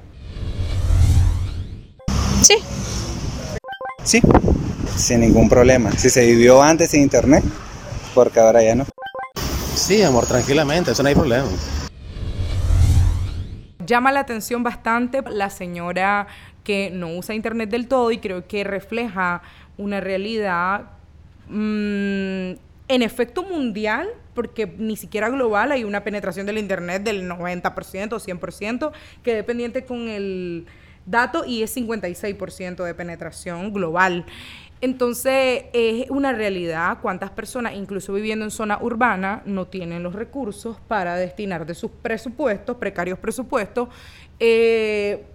[2.42, 2.56] Sí.
[4.04, 4.22] Sí,
[4.96, 5.92] sin ningún problema.
[5.92, 7.44] Si se vivió antes sin internet,
[8.14, 8.86] porque ahora ya no.
[9.76, 11.48] Sí, amor, tranquilamente, eso no hay problema.
[13.86, 16.28] Llama la atención bastante la señora
[16.64, 19.42] que no usa internet del todo y creo que refleja
[19.78, 20.92] una realidad
[21.48, 22.52] mm,
[22.88, 28.20] en efecto mundial porque ni siquiera global hay una penetración del Internet del 90% o
[28.20, 28.92] 100%,
[29.24, 30.66] que pendiente con el
[31.06, 34.26] dato y es 56% de penetración global.
[34.86, 40.78] Entonces, es una realidad cuántas personas, incluso viviendo en zona urbana, no tienen los recursos
[40.88, 43.90] para destinar de sus presupuestos, precarios presupuestos,
[44.40, 45.26] eh,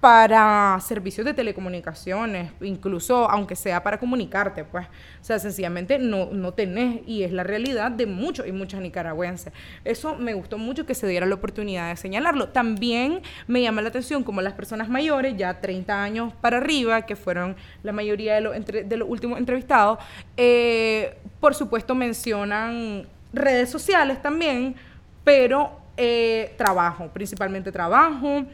[0.00, 6.52] para servicios de telecomunicaciones, incluso aunque sea para comunicarte, pues, o sea, sencillamente no, no
[6.54, 9.52] tenés, y es la realidad de muchos y muchas nicaragüenses.
[9.84, 12.50] Eso me gustó mucho que se diera la oportunidad de señalarlo.
[12.50, 17.16] También me llama la atención como las personas mayores, ya 30 años para arriba, que
[17.16, 19.98] fueron la mayoría de, los de los últimos entrevistados,
[20.36, 24.76] eh, por supuesto mencionan redes sociales también,
[25.24, 28.44] pero eh, trabajo, principalmente trabajo,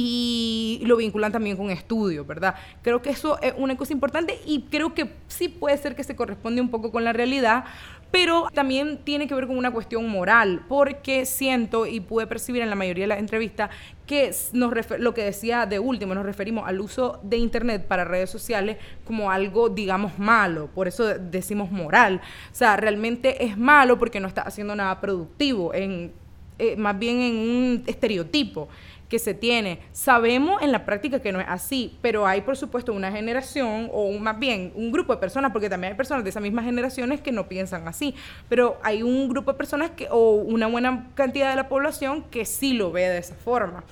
[0.00, 2.54] y lo vinculan también con estudios, ¿verdad?
[2.82, 6.14] Creo que eso es una cosa importante y creo que sí puede ser que se
[6.14, 7.64] corresponde un poco con la realidad,
[8.12, 12.70] pero también tiene que ver con una cuestión moral, porque siento y pude percibir en
[12.70, 13.70] la mayoría de las entrevistas
[14.06, 18.30] que nos lo que decía de último, nos referimos al uso de Internet para redes
[18.30, 22.20] sociales como algo, digamos, malo, por eso decimos moral.
[22.52, 26.12] O sea, realmente es malo porque no está haciendo nada productivo, en,
[26.60, 28.68] eh, más bien en un estereotipo
[29.08, 29.80] que se tiene.
[29.92, 34.12] Sabemos en la práctica que no es así, pero hay por supuesto una generación o
[34.18, 37.32] más bien un grupo de personas, porque también hay personas de esas mismas generaciones que
[37.32, 38.14] no piensan así,
[38.48, 42.44] pero hay un grupo de personas que, o una buena cantidad de la población que
[42.44, 43.84] sí lo ve de esa forma.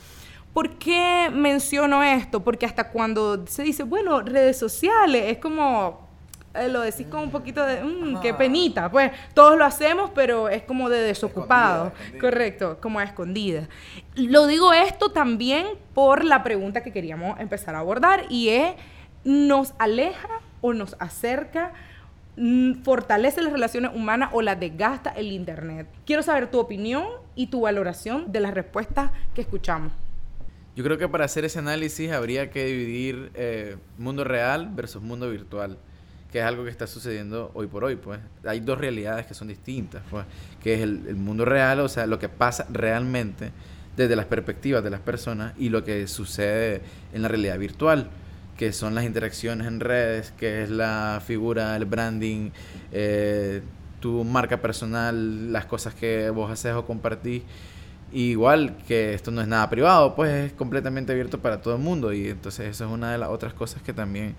[0.53, 2.43] ¿Por qué menciono esto?
[2.43, 6.06] Porque hasta cuando se dice, bueno, redes sociales, es como,
[6.57, 10.49] eh, lo decís con un poquito de, mmm, qué penita, pues todos lo hacemos, pero
[10.49, 13.69] es como de desocupado, correcto, como a escondida.
[14.15, 18.75] Lo digo esto también por la pregunta que queríamos empezar a abordar y es,
[19.25, 20.29] ¿nos aleja
[20.61, 21.73] o nos acerca?
[22.37, 25.89] Mm, fortalece las relaciones humanas o las desgasta el Internet.
[26.05, 29.93] Quiero saber tu opinión y tu valoración de las respuestas que escuchamos.
[30.75, 35.31] Yo creo que para hacer ese análisis habría que dividir eh, mundo real versus mundo
[35.31, 35.79] virtual
[36.31, 38.21] que es algo que está sucediendo hoy por hoy, pues.
[38.45, 40.25] Hay dos realidades que son distintas, pues,
[40.63, 43.53] que es el, mundo real, o sea, lo que pasa realmente
[43.97, 48.11] desde las perspectivas de las personas y lo que sucede en la realidad virtual,
[48.57, 52.51] que son las interacciones en redes, que es la figura, el branding,
[52.93, 53.63] eh,
[54.01, 57.43] tu marca personal, las cosas que vos haces o compartís.
[58.13, 62.13] Igual que esto no es nada privado, pues es completamente abierto para todo el mundo
[62.13, 64.37] y entonces eso es una de las otras cosas que también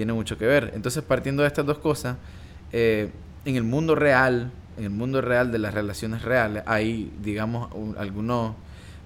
[0.00, 0.72] tiene mucho que ver.
[0.74, 2.16] Entonces, partiendo de estas dos cosas,
[2.72, 3.10] eh,
[3.44, 8.54] en el mundo real, en el mundo real de las relaciones reales, hay, digamos, algunos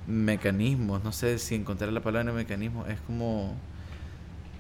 [0.07, 3.57] mecanismos, no sé si encontrar la palabra mecanismo, es como,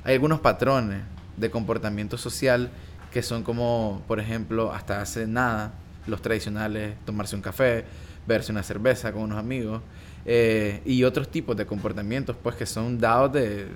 [0.03, 1.03] hay algunos patrones
[1.37, 2.68] de comportamiento social
[3.12, 5.73] que son como, por ejemplo, hasta hace nada,
[6.09, 7.85] los tradicionales, tomarse un café,
[8.27, 9.83] verse una cerveza con unos amigos,
[10.27, 13.68] eh, y otros tipos de comportamientos, pues, que son dados de,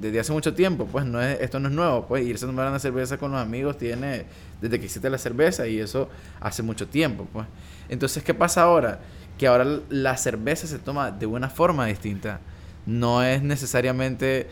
[0.00, 2.68] desde hace mucho tiempo, pues no es, esto no es nuevo, pues irse a tomar
[2.68, 4.26] una cerveza con los amigos tiene
[4.60, 6.08] desde que existe la cerveza y eso
[6.40, 7.46] hace mucho tiempo, pues.
[7.88, 9.00] Entonces, ¿qué pasa ahora?
[9.38, 12.40] Que ahora la cerveza se toma de una forma distinta.
[12.84, 14.48] No es necesariamente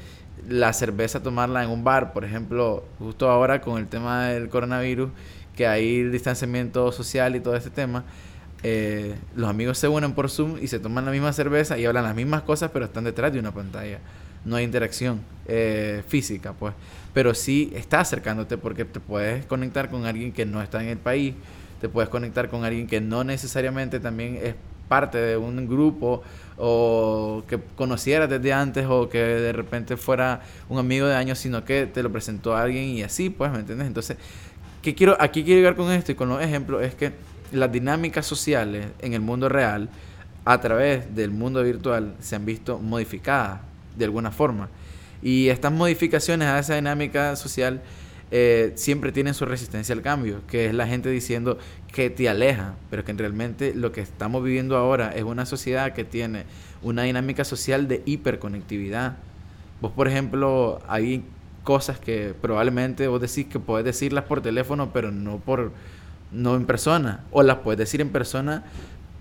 [0.48, 5.10] la cerveza tomarla en un bar, por ejemplo, justo ahora con el tema del coronavirus,
[5.56, 8.04] que hay distanciamiento social y todo este tema.
[8.62, 12.04] Eh, los amigos se unen por Zoom y se toman la misma cerveza y hablan
[12.04, 14.00] las mismas cosas, pero están detrás de una pantalla
[14.44, 16.74] no hay interacción eh, física, pues.
[17.12, 20.98] Pero sí está acercándote porque te puedes conectar con alguien que no está en el
[20.98, 21.34] país,
[21.80, 24.54] te puedes conectar con alguien que no necesariamente también es
[24.88, 26.22] parte de un grupo
[26.56, 31.64] o que conocieras desde antes o que de repente fuera un amigo de años, sino
[31.64, 33.86] que te lo presentó alguien y así, pues, ¿me entiendes?
[33.86, 34.16] Entonces,
[34.82, 37.12] ¿qué quiero, aquí quiero llegar con esto y con los ejemplos es que
[37.52, 39.88] las dinámicas sociales en el mundo real
[40.44, 43.60] a través del mundo virtual se han visto modificadas
[43.96, 44.68] de alguna forma.
[45.22, 47.82] Y estas modificaciones a esa dinámica social
[48.30, 51.58] eh, siempre tienen su resistencia al cambio, que es la gente diciendo
[51.92, 56.04] que te aleja, pero que realmente lo que estamos viviendo ahora es una sociedad que
[56.04, 56.44] tiene
[56.82, 59.16] una dinámica social de hiperconectividad.
[59.80, 61.24] Vos, por ejemplo, hay
[61.62, 65.72] cosas que probablemente vos decís que puedes decirlas por teléfono, pero no por
[66.32, 68.64] no en persona, o las puedes decir en persona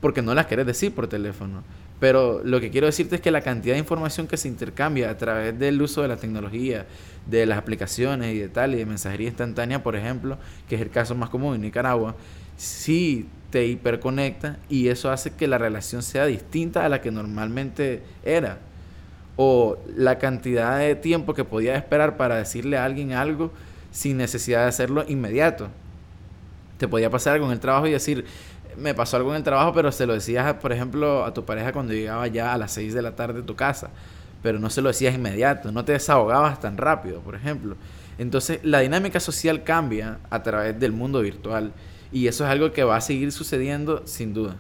[0.02, 1.64] porque no las querés decir por teléfono.
[2.04, 5.18] Pero lo que quiero decirte es que la cantidad de información que se intercambia a
[5.18, 6.86] través del uso de la tecnología,
[7.28, 10.38] de las aplicaciones y de tal, y de mensajería instantánea, por ejemplo,
[10.68, 12.18] que es el caso más común en Nicaragua,
[12.58, 18.04] sí te hiperconecta y eso hace que la relación sea distinta a la que normalmente
[18.26, 18.58] era.
[19.38, 23.50] O la cantidad de tiempo que podía esperar para decirle a alguien algo
[23.94, 25.70] sin necesidad de hacerlo inmediato.
[26.78, 28.26] te podía pasar algo en el trabajo y decir,
[28.78, 31.72] me pasó algo en el trabajo, pero se lo decías, por ejemplo, a tu pareja
[31.72, 33.90] cuando llegaba ya a las 6 de la tarde a tu casa,
[34.42, 37.76] pero no se lo decías inmediato, no te desahogabas tan rápido, por ejemplo.
[38.18, 41.74] Entonces, la dinámica social cambia a través del mundo virtual
[42.12, 44.56] y eso es algo que va a seguir sucediendo sin duda.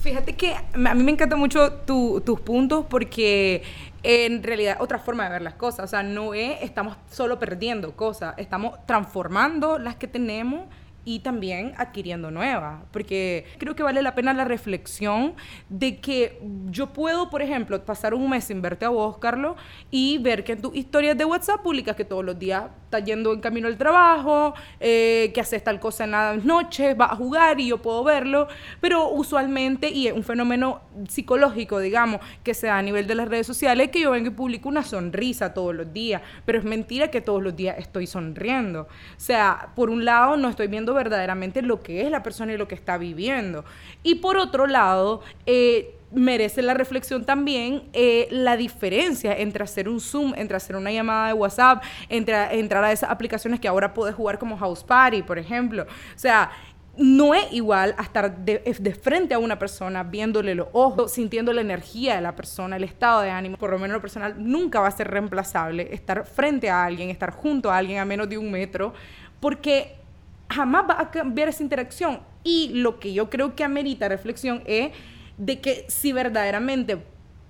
[0.00, 3.62] Fíjate que a mí me encantan mucho tus puntos porque
[4.02, 5.86] en realidad otra forma de ver las cosas.
[5.86, 10.66] O sea, no es estamos solo perdiendo cosas, estamos transformando las que tenemos
[11.06, 15.34] y también adquiriendo nuevas, porque creo que vale la pena la reflexión
[15.68, 19.56] de que yo puedo, por ejemplo, pasar un mes sin verte a vos, Carlos,
[19.90, 23.32] y ver que en tus historias de WhatsApp publicas que todos los días estás yendo
[23.32, 27.60] en camino al trabajo, eh, que haces tal cosa en las noches, vas a jugar
[27.60, 28.46] y yo puedo verlo,
[28.80, 33.28] pero usualmente, y es un fenómeno psicológico, digamos, que se da a nivel de las
[33.28, 37.10] redes sociales, que yo vengo y publico una sonrisa todos los días, pero es mentira
[37.10, 38.82] que todos los días estoy sonriendo.
[38.82, 38.86] O
[39.20, 42.68] sea, por un lado no estoy viendo verdaderamente lo que es la persona y lo
[42.68, 43.64] que está viviendo.
[44.04, 50.00] Y por otro lado, eh, merece la reflexión también eh, la diferencia entre hacer un
[50.00, 54.14] Zoom, entre hacer una llamada de WhatsApp, entre entrar a esas aplicaciones que ahora puedes
[54.14, 55.82] jugar como House Party, por ejemplo.
[55.82, 56.50] O sea,
[56.96, 58.60] no es igual a estar de,
[59.00, 63.20] frente a una persona, viéndole los ojos, sintiendo la energía de la persona, el estado
[63.20, 63.58] de ánimo.
[63.58, 67.32] Por lo menos lo personal nunca va a ser reemplazable estar frente a alguien, estar
[67.32, 68.94] junto a alguien a menos de un metro,
[69.40, 69.96] porque
[70.48, 72.20] jamás va a cambiar esa interacción.
[72.42, 74.92] Y lo que yo creo que amerita reflexión es
[75.38, 76.98] de que si verdaderamente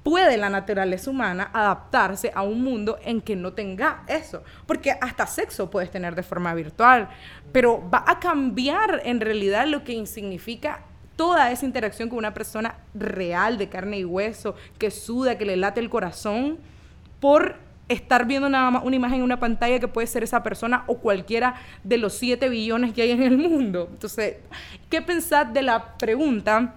[0.07, 4.45] puede la naturaleza humana adaptarse a un mundo en que no tenga eso.
[4.65, 7.09] Porque hasta sexo puedes tener de forma virtual,
[7.51, 10.85] pero va a cambiar en realidad lo que significa
[11.17, 15.57] toda esa interacción con una persona real, de carne y hueso, que suda, que le
[15.57, 16.59] late el corazón,
[17.19, 17.57] por
[17.89, 20.99] estar viendo nada más una imagen en una pantalla que puede ser esa persona o
[20.99, 23.89] cualquiera de los 7 billones que hay en el mundo.
[23.91, 24.37] Entonces,
[24.89, 26.75] ¿qué pensás de la pregunta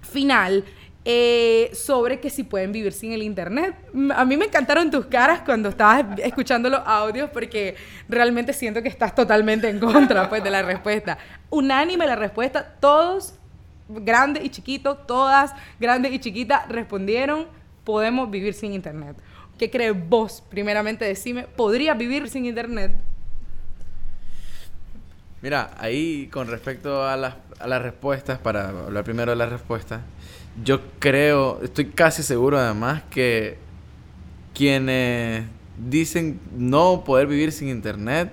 [0.00, 0.64] final?
[1.06, 3.74] Eh, sobre que si pueden vivir sin el internet.
[4.14, 7.74] A mí me encantaron tus caras cuando estabas escuchando los audios porque
[8.06, 11.16] realmente siento que estás totalmente en contra pues, de la respuesta.
[11.48, 13.32] Unánime la respuesta, todos,
[13.88, 17.46] grandes y chiquitos, todas, grandes y chiquitas, respondieron,
[17.84, 19.16] podemos vivir sin internet.
[19.58, 20.42] ¿Qué crees vos?
[20.50, 22.92] Primeramente, decime, ¿podrías vivir sin internet?
[25.42, 30.00] Mira, ahí con respecto a las, a las respuestas, para hablar primero de las respuestas,
[30.64, 33.58] yo creo, estoy casi seguro además que
[34.54, 35.44] quienes
[35.88, 38.32] dicen no poder vivir sin internet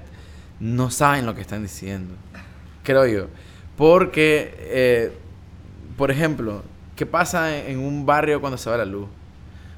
[0.60, 2.16] no saben lo que están diciendo.
[2.84, 3.28] Creo yo.
[3.76, 5.12] Porque, eh,
[5.98, 6.64] por ejemplo,
[6.96, 9.08] ¿qué pasa en un barrio cuando se va la luz?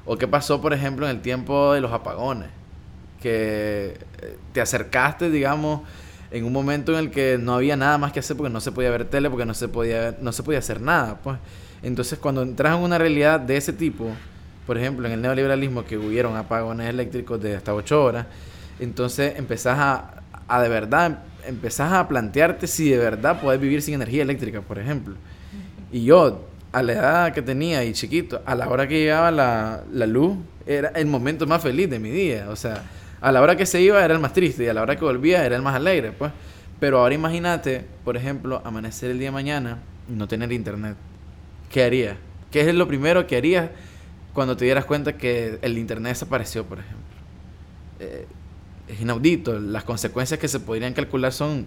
[0.06, 2.48] ¿O qué pasó, por ejemplo, en el tiempo de los apagones?
[3.20, 5.82] Que eh, te acercaste, digamos,
[6.30, 8.72] en un momento en el que no había nada más que hacer porque no se
[8.72, 11.18] podía ver tele, porque no se podía, no se podía hacer nada.
[11.22, 11.38] Pues.
[11.82, 14.10] Entonces, cuando entras en una realidad de ese tipo,
[14.66, 18.26] por ejemplo, en el neoliberalismo, que hubieron apagones eléctricos de hasta 8 horas,
[18.78, 23.94] entonces empezás a, a de verdad, empezás a plantearte si de verdad puedes vivir sin
[23.94, 25.14] energía eléctrica, por ejemplo.
[25.90, 29.82] Y yo, a la edad que tenía y chiquito, a la hora que llegaba la,
[29.92, 32.46] la, luz, era el momento más feliz de mi día.
[32.48, 32.84] O sea,
[33.20, 35.04] a la hora que se iba era el más triste y a la hora que
[35.04, 36.32] volvía era el más alegre, pues.
[36.78, 39.78] Pero ahora imagínate, por ejemplo, amanecer el día de mañana
[40.08, 40.96] y no tener internet.
[41.70, 42.16] ¿Qué harías?
[42.50, 43.70] ¿Qué es lo primero que harías
[44.32, 47.04] cuando te dieras cuenta que el internet desapareció, por ejemplo?
[48.00, 48.26] Eh,
[48.88, 49.58] es inaudito.
[49.60, 51.66] Las consecuencias que se podrían calcular son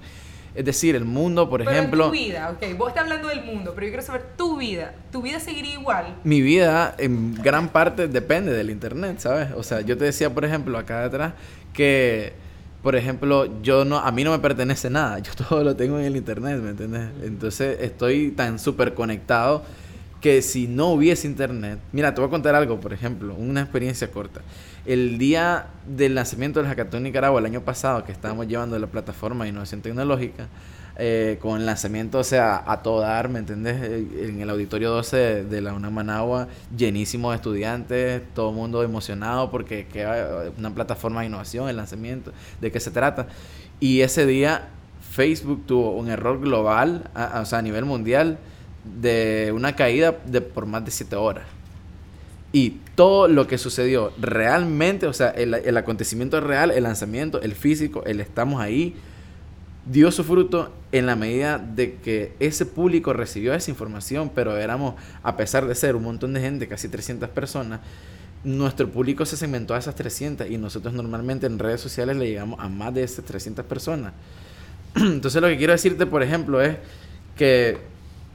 [0.55, 2.05] es decir, el mundo, por pero ejemplo...
[2.05, 4.93] tu vida, ok, vos estás hablando del mundo, pero yo quiero saber tu vida.
[5.11, 6.15] ¿Tu vida seguiría igual?
[6.23, 9.49] Mi vida en gran parte depende del internet, ¿sabes?
[9.55, 11.33] O sea, yo te decía, por ejemplo, acá atrás,
[11.73, 12.33] que,
[12.83, 16.05] por ejemplo, yo no, a mí no me pertenece nada, yo todo lo tengo en
[16.05, 17.09] el internet, ¿me entiendes?
[17.23, 19.63] Entonces estoy tan súper conectado
[20.21, 24.09] que si no hubiese internet, mira, te voy a contar algo, por ejemplo, una experiencia
[24.09, 24.41] corta.
[24.85, 29.45] El día del nacimiento del Hackathon Nicaragua, el año pasado, que estábamos llevando la plataforma
[29.45, 30.47] de innovación tecnológica,
[30.97, 33.81] eh, con el lanzamiento, o sea, a todo dar, ¿me entendés?
[33.81, 38.83] Eh, en el auditorio 12 de la UNAM Managua, llenísimo de estudiantes, todo el mundo
[38.83, 43.27] emocionado porque queda una plataforma de innovación, el lanzamiento, ¿de qué se trata?
[43.79, 44.67] Y ese día
[45.11, 47.09] Facebook tuvo un error global,
[47.39, 48.37] o sea, a nivel mundial,
[48.83, 51.45] de una caída de por más de 7 horas.
[52.53, 57.55] Y todo lo que sucedió realmente, o sea, el, el, acontecimiento real, el lanzamiento, el
[57.55, 58.95] físico, el estamos ahí,
[59.85, 64.93] dio su fruto en la medida de que ese público recibió esa información, pero éramos,
[65.23, 67.81] a pesar de ser un montón de gente, casi 300 personas,
[68.43, 72.59] nuestro público se segmentó a esas 300 y nosotros normalmente en redes sociales le llegamos
[72.59, 74.13] a más de esas 300 personas.
[74.95, 76.77] Entonces lo que quiero decirte, por ejemplo, es
[77.35, 77.77] que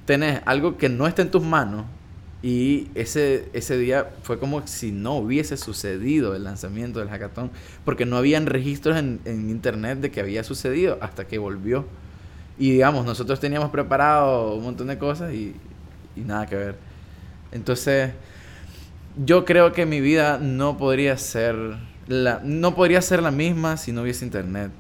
[0.06, 1.84] tenés algo que no está en tus manos
[2.43, 7.51] y ese, ese día fue como si no hubiese sucedido el lanzamiento del hackathon,
[7.84, 11.84] porque no habían registros en, en internet de que había sucedido hasta que volvió.
[12.59, 15.55] Y digamos, nosotros teníamos preparado un montón de cosas y,
[16.16, 16.76] y nada que ver.
[17.51, 18.12] Entonces,
[19.24, 21.57] yo creo que mi vida no podría ser
[22.07, 24.70] la, no podría ser la misma si no hubiese internet.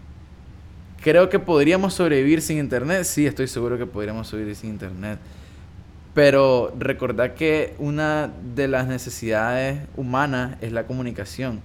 [1.02, 5.18] Creo que podríamos sobrevivir sin internet, sí, estoy seguro que podríamos sobrevivir sin internet.
[6.18, 11.60] Pero recordad que una de las necesidades humanas es la comunicación.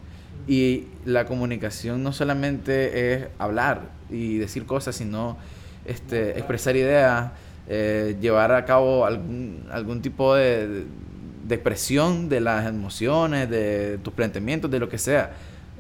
[0.48, 5.38] Y la comunicación no solamente es hablar y decir cosas, sino
[5.86, 7.32] este, expresar ideas,
[7.68, 10.86] eh, llevar a cabo algún, algún tipo de,
[11.48, 15.32] de expresión de las emociones, de tus planteamientos, de lo que sea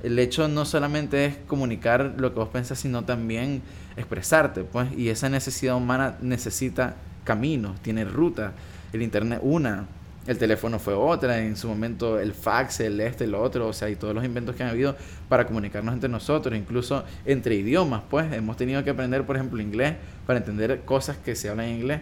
[0.01, 3.61] el hecho no solamente es comunicar lo que vos pensás, sino también
[3.95, 8.53] expresarte, pues, y esa necesidad humana necesita caminos, tiene ruta.
[8.91, 9.87] El internet una,
[10.27, 13.89] el teléfono fue otra, en su momento el fax, el este, el otro, o sea,
[13.89, 14.95] y todos los inventos que han habido
[15.27, 19.95] para comunicarnos entre nosotros, incluso entre idiomas, pues, hemos tenido que aprender, por ejemplo, inglés
[20.25, 22.01] para entender cosas que se hablan en inglés.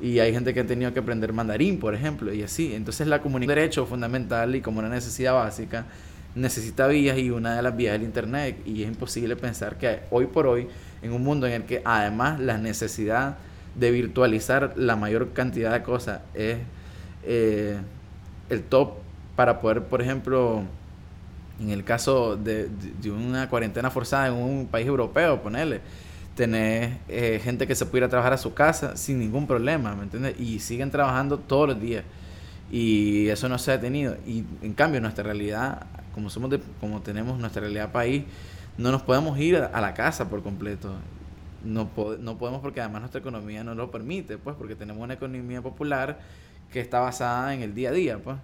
[0.00, 2.72] Y hay gente que ha tenido que aprender mandarín, por ejemplo, y así.
[2.72, 5.86] Entonces la comunicación es un derecho fundamental y como una necesidad básica
[6.34, 8.58] necesita vías y una de las vías es el Internet.
[8.64, 10.68] Y es imposible pensar que hoy por hoy,
[11.02, 13.38] en un mundo en el que además la necesidad
[13.78, 16.58] de virtualizar la mayor cantidad de cosas es
[17.24, 17.78] eh,
[18.50, 18.94] el top
[19.36, 20.62] para poder, por ejemplo,
[21.60, 22.68] en el caso de,
[23.00, 25.80] de, una cuarentena forzada en un país europeo, ponerle,
[26.34, 30.38] tener eh, gente que se pudiera trabajar a su casa sin ningún problema, ¿me entiendes?
[30.40, 32.04] Y siguen trabajando todos los días.
[32.70, 34.16] Y eso no se ha detenido.
[34.26, 35.86] Y en cambio, nuestra realidad
[36.18, 38.24] como somos de, como tenemos nuestra realidad país,
[38.76, 40.92] no nos podemos ir a, la casa por completo.
[41.64, 41.90] No,
[42.20, 46.18] no podemos porque además nuestra economía no lo permite, pues, porque tenemos una economía popular
[46.72, 48.36] que está basada en el día a día, pues.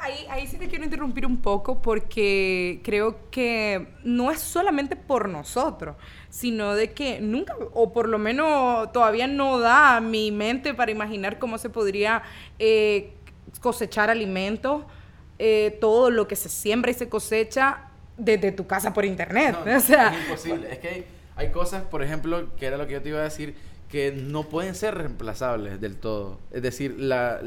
[0.00, 5.28] Ahí, ahí sí te quiero interrumpir un poco porque creo que no es solamente por
[5.28, 5.96] nosotros,
[6.30, 11.38] sino de que nunca, o por lo menos todavía no da mi mente para imaginar
[11.38, 12.22] cómo se podría
[12.58, 13.12] eh,
[13.60, 14.84] cosechar alimentos
[15.38, 19.56] eh, todo lo que se siembra y se cosecha desde tu casa por internet.
[19.76, 20.72] o sea, es imposible.
[20.72, 23.54] Es que hay, cosas, por ejemplo, que era lo que yo te iba a decir,
[23.88, 26.38] que no pueden ser reemplazables del todo.
[26.50, 27.40] Es decir, la,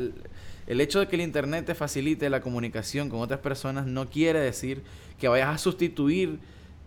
[0.67, 4.39] el hecho de que el internet te facilite la comunicación con otras personas no quiere
[4.39, 4.83] decir
[5.17, 6.39] que vayas a sustituir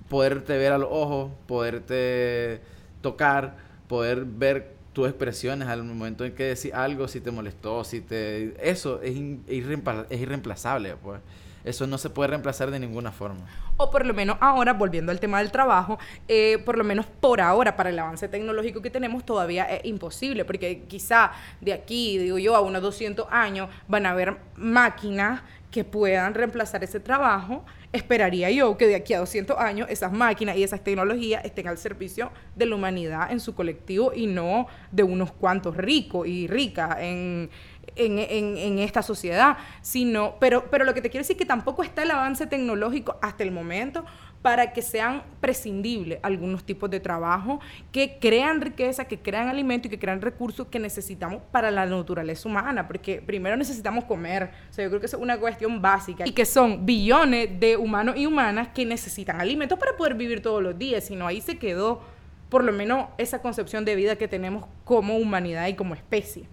[0.08, 2.60] poderte ver a los ojos, poderte
[3.00, 3.56] tocar,
[3.88, 8.54] poder ver tus expresiones al momento en que decís algo, si te molestó, si te...
[8.60, 11.20] Eso es, es irreemplazable, pues.
[11.64, 13.46] Eso no se puede reemplazar de ninguna forma.
[13.76, 15.98] O por lo menos ahora, volviendo al tema del trabajo,
[16.28, 20.44] eh, por lo menos por ahora, para el avance tecnológico que tenemos, todavía es imposible,
[20.44, 25.84] porque quizá de aquí, digo yo, a unos 200 años van a haber máquinas que
[25.84, 30.62] puedan reemplazar ese trabajo esperaría yo que de aquí a 200 años esas máquinas y
[30.62, 35.32] esas tecnologías estén al servicio de la humanidad en su colectivo y no de unos
[35.32, 37.50] cuantos ricos y ricas en,
[37.96, 42.02] en, esta sociedad, sino, pero, pero lo que te quiero decir es que tampoco está
[42.02, 44.04] el avance tecnológico hasta el momento
[44.42, 47.60] para que sean prescindibles algunos tipos de trabajo
[47.92, 52.48] que crean riqueza, que crean alimento y que crean recursos que necesitamos para la naturaleza
[52.48, 56.26] humana, porque primero necesitamos comer, o sea, yo creo que es una cuestión básica.
[56.26, 60.62] Y que son billones de humanos y humanas que necesitan alimentos para poder vivir todos
[60.62, 62.00] los días, sino ahí se quedó
[62.48, 66.44] por lo menos esa concepción de vida que tenemos como humanidad y como especie.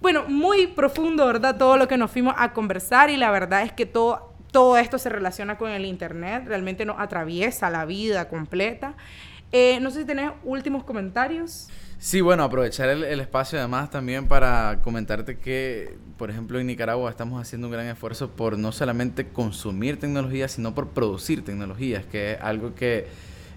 [0.00, 1.56] Bueno, muy profundo, ¿verdad?
[1.56, 4.98] Todo lo que nos fuimos a conversar y la verdad es que todo todo esto
[4.98, 8.94] se relaciona con el Internet, realmente nos atraviesa la vida completa.
[9.52, 11.68] Eh, no sé si tenés últimos comentarios.
[11.98, 17.40] Sí, bueno, aprovechar el, espacio además también para comentarte que, por ejemplo, en Nicaragua estamos
[17.40, 22.40] haciendo un gran esfuerzo por no solamente consumir tecnología, sino por producir tecnologías, que es
[22.40, 23.08] algo que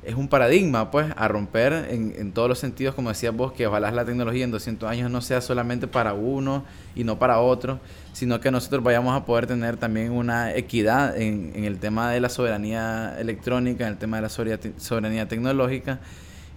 [0.03, 3.67] es un paradigma, pues, a romper en, en, todos los sentidos, como decías vos, que
[3.67, 6.63] ojalá la tecnología en 200 años no sea solamente para uno
[6.95, 7.79] y no para otro,
[8.13, 12.21] sino que nosotros vayamos a poder tener también una equidad en, en el tema de
[12.21, 15.99] la soberanía electrónica, en el tema de la soberanía tecnológica,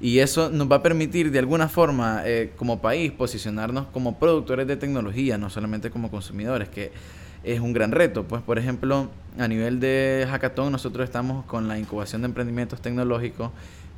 [0.03, 4.67] y eso nos va a permitir de alguna forma, eh, como país, posicionarnos como productores
[4.67, 6.91] de tecnología, no solamente como consumidores, que
[7.45, 8.25] es un gran reto.
[8.25, 13.51] Pues, por ejemplo, a nivel de hackathon, nosotros estamos con la incubación de emprendimientos tecnológicos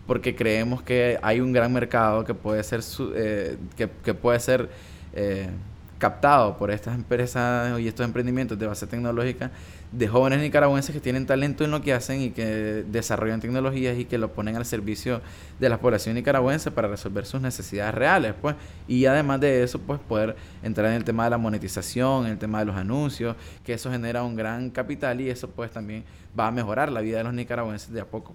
[0.07, 2.81] porque creemos que hay un gran mercado que puede ser,
[3.15, 4.69] eh, que, que, puede ser
[5.15, 5.49] eh,
[5.99, 9.51] captado por estas empresas y estos emprendimientos de base tecnológica
[9.93, 14.05] de jóvenes nicaragüenses que tienen talento en lo que hacen y que desarrollan tecnologías y
[14.05, 15.21] que lo ponen al servicio
[15.61, 18.57] de la población nicaragüense para resolver sus necesidades reales, pues.
[18.89, 22.39] Y además de eso, pues poder entrar en el tema de la monetización, en el
[22.39, 26.05] tema de los anuncios, que eso genera un gran capital y eso pues también
[26.39, 28.35] va a mejorar la vida de los nicaragüenses de a poco.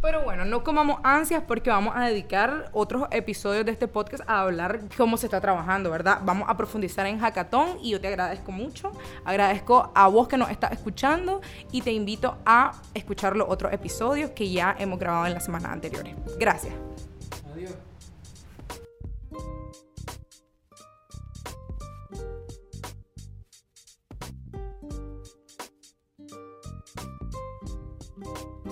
[0.00, 4.42] Pero bueno, no comamos ansias porque vamos a dedicar otros episodios de este podcast a
[4.42, 6.20] hablar cómo se está trabajando, ¿verdad?
[6.22, 8.92] Vamos a profundizar en hackathon y yo te agradezco mucho.
[9.24, 11.40] Agradezco a vos que nos estás escuchando
[11.72, 15.72] y te invito a escuchar los otros episodios que ya hemos grabado en las semanas
[15.72, 16.14] anteriores.
[16.38, 16.74] Gracias.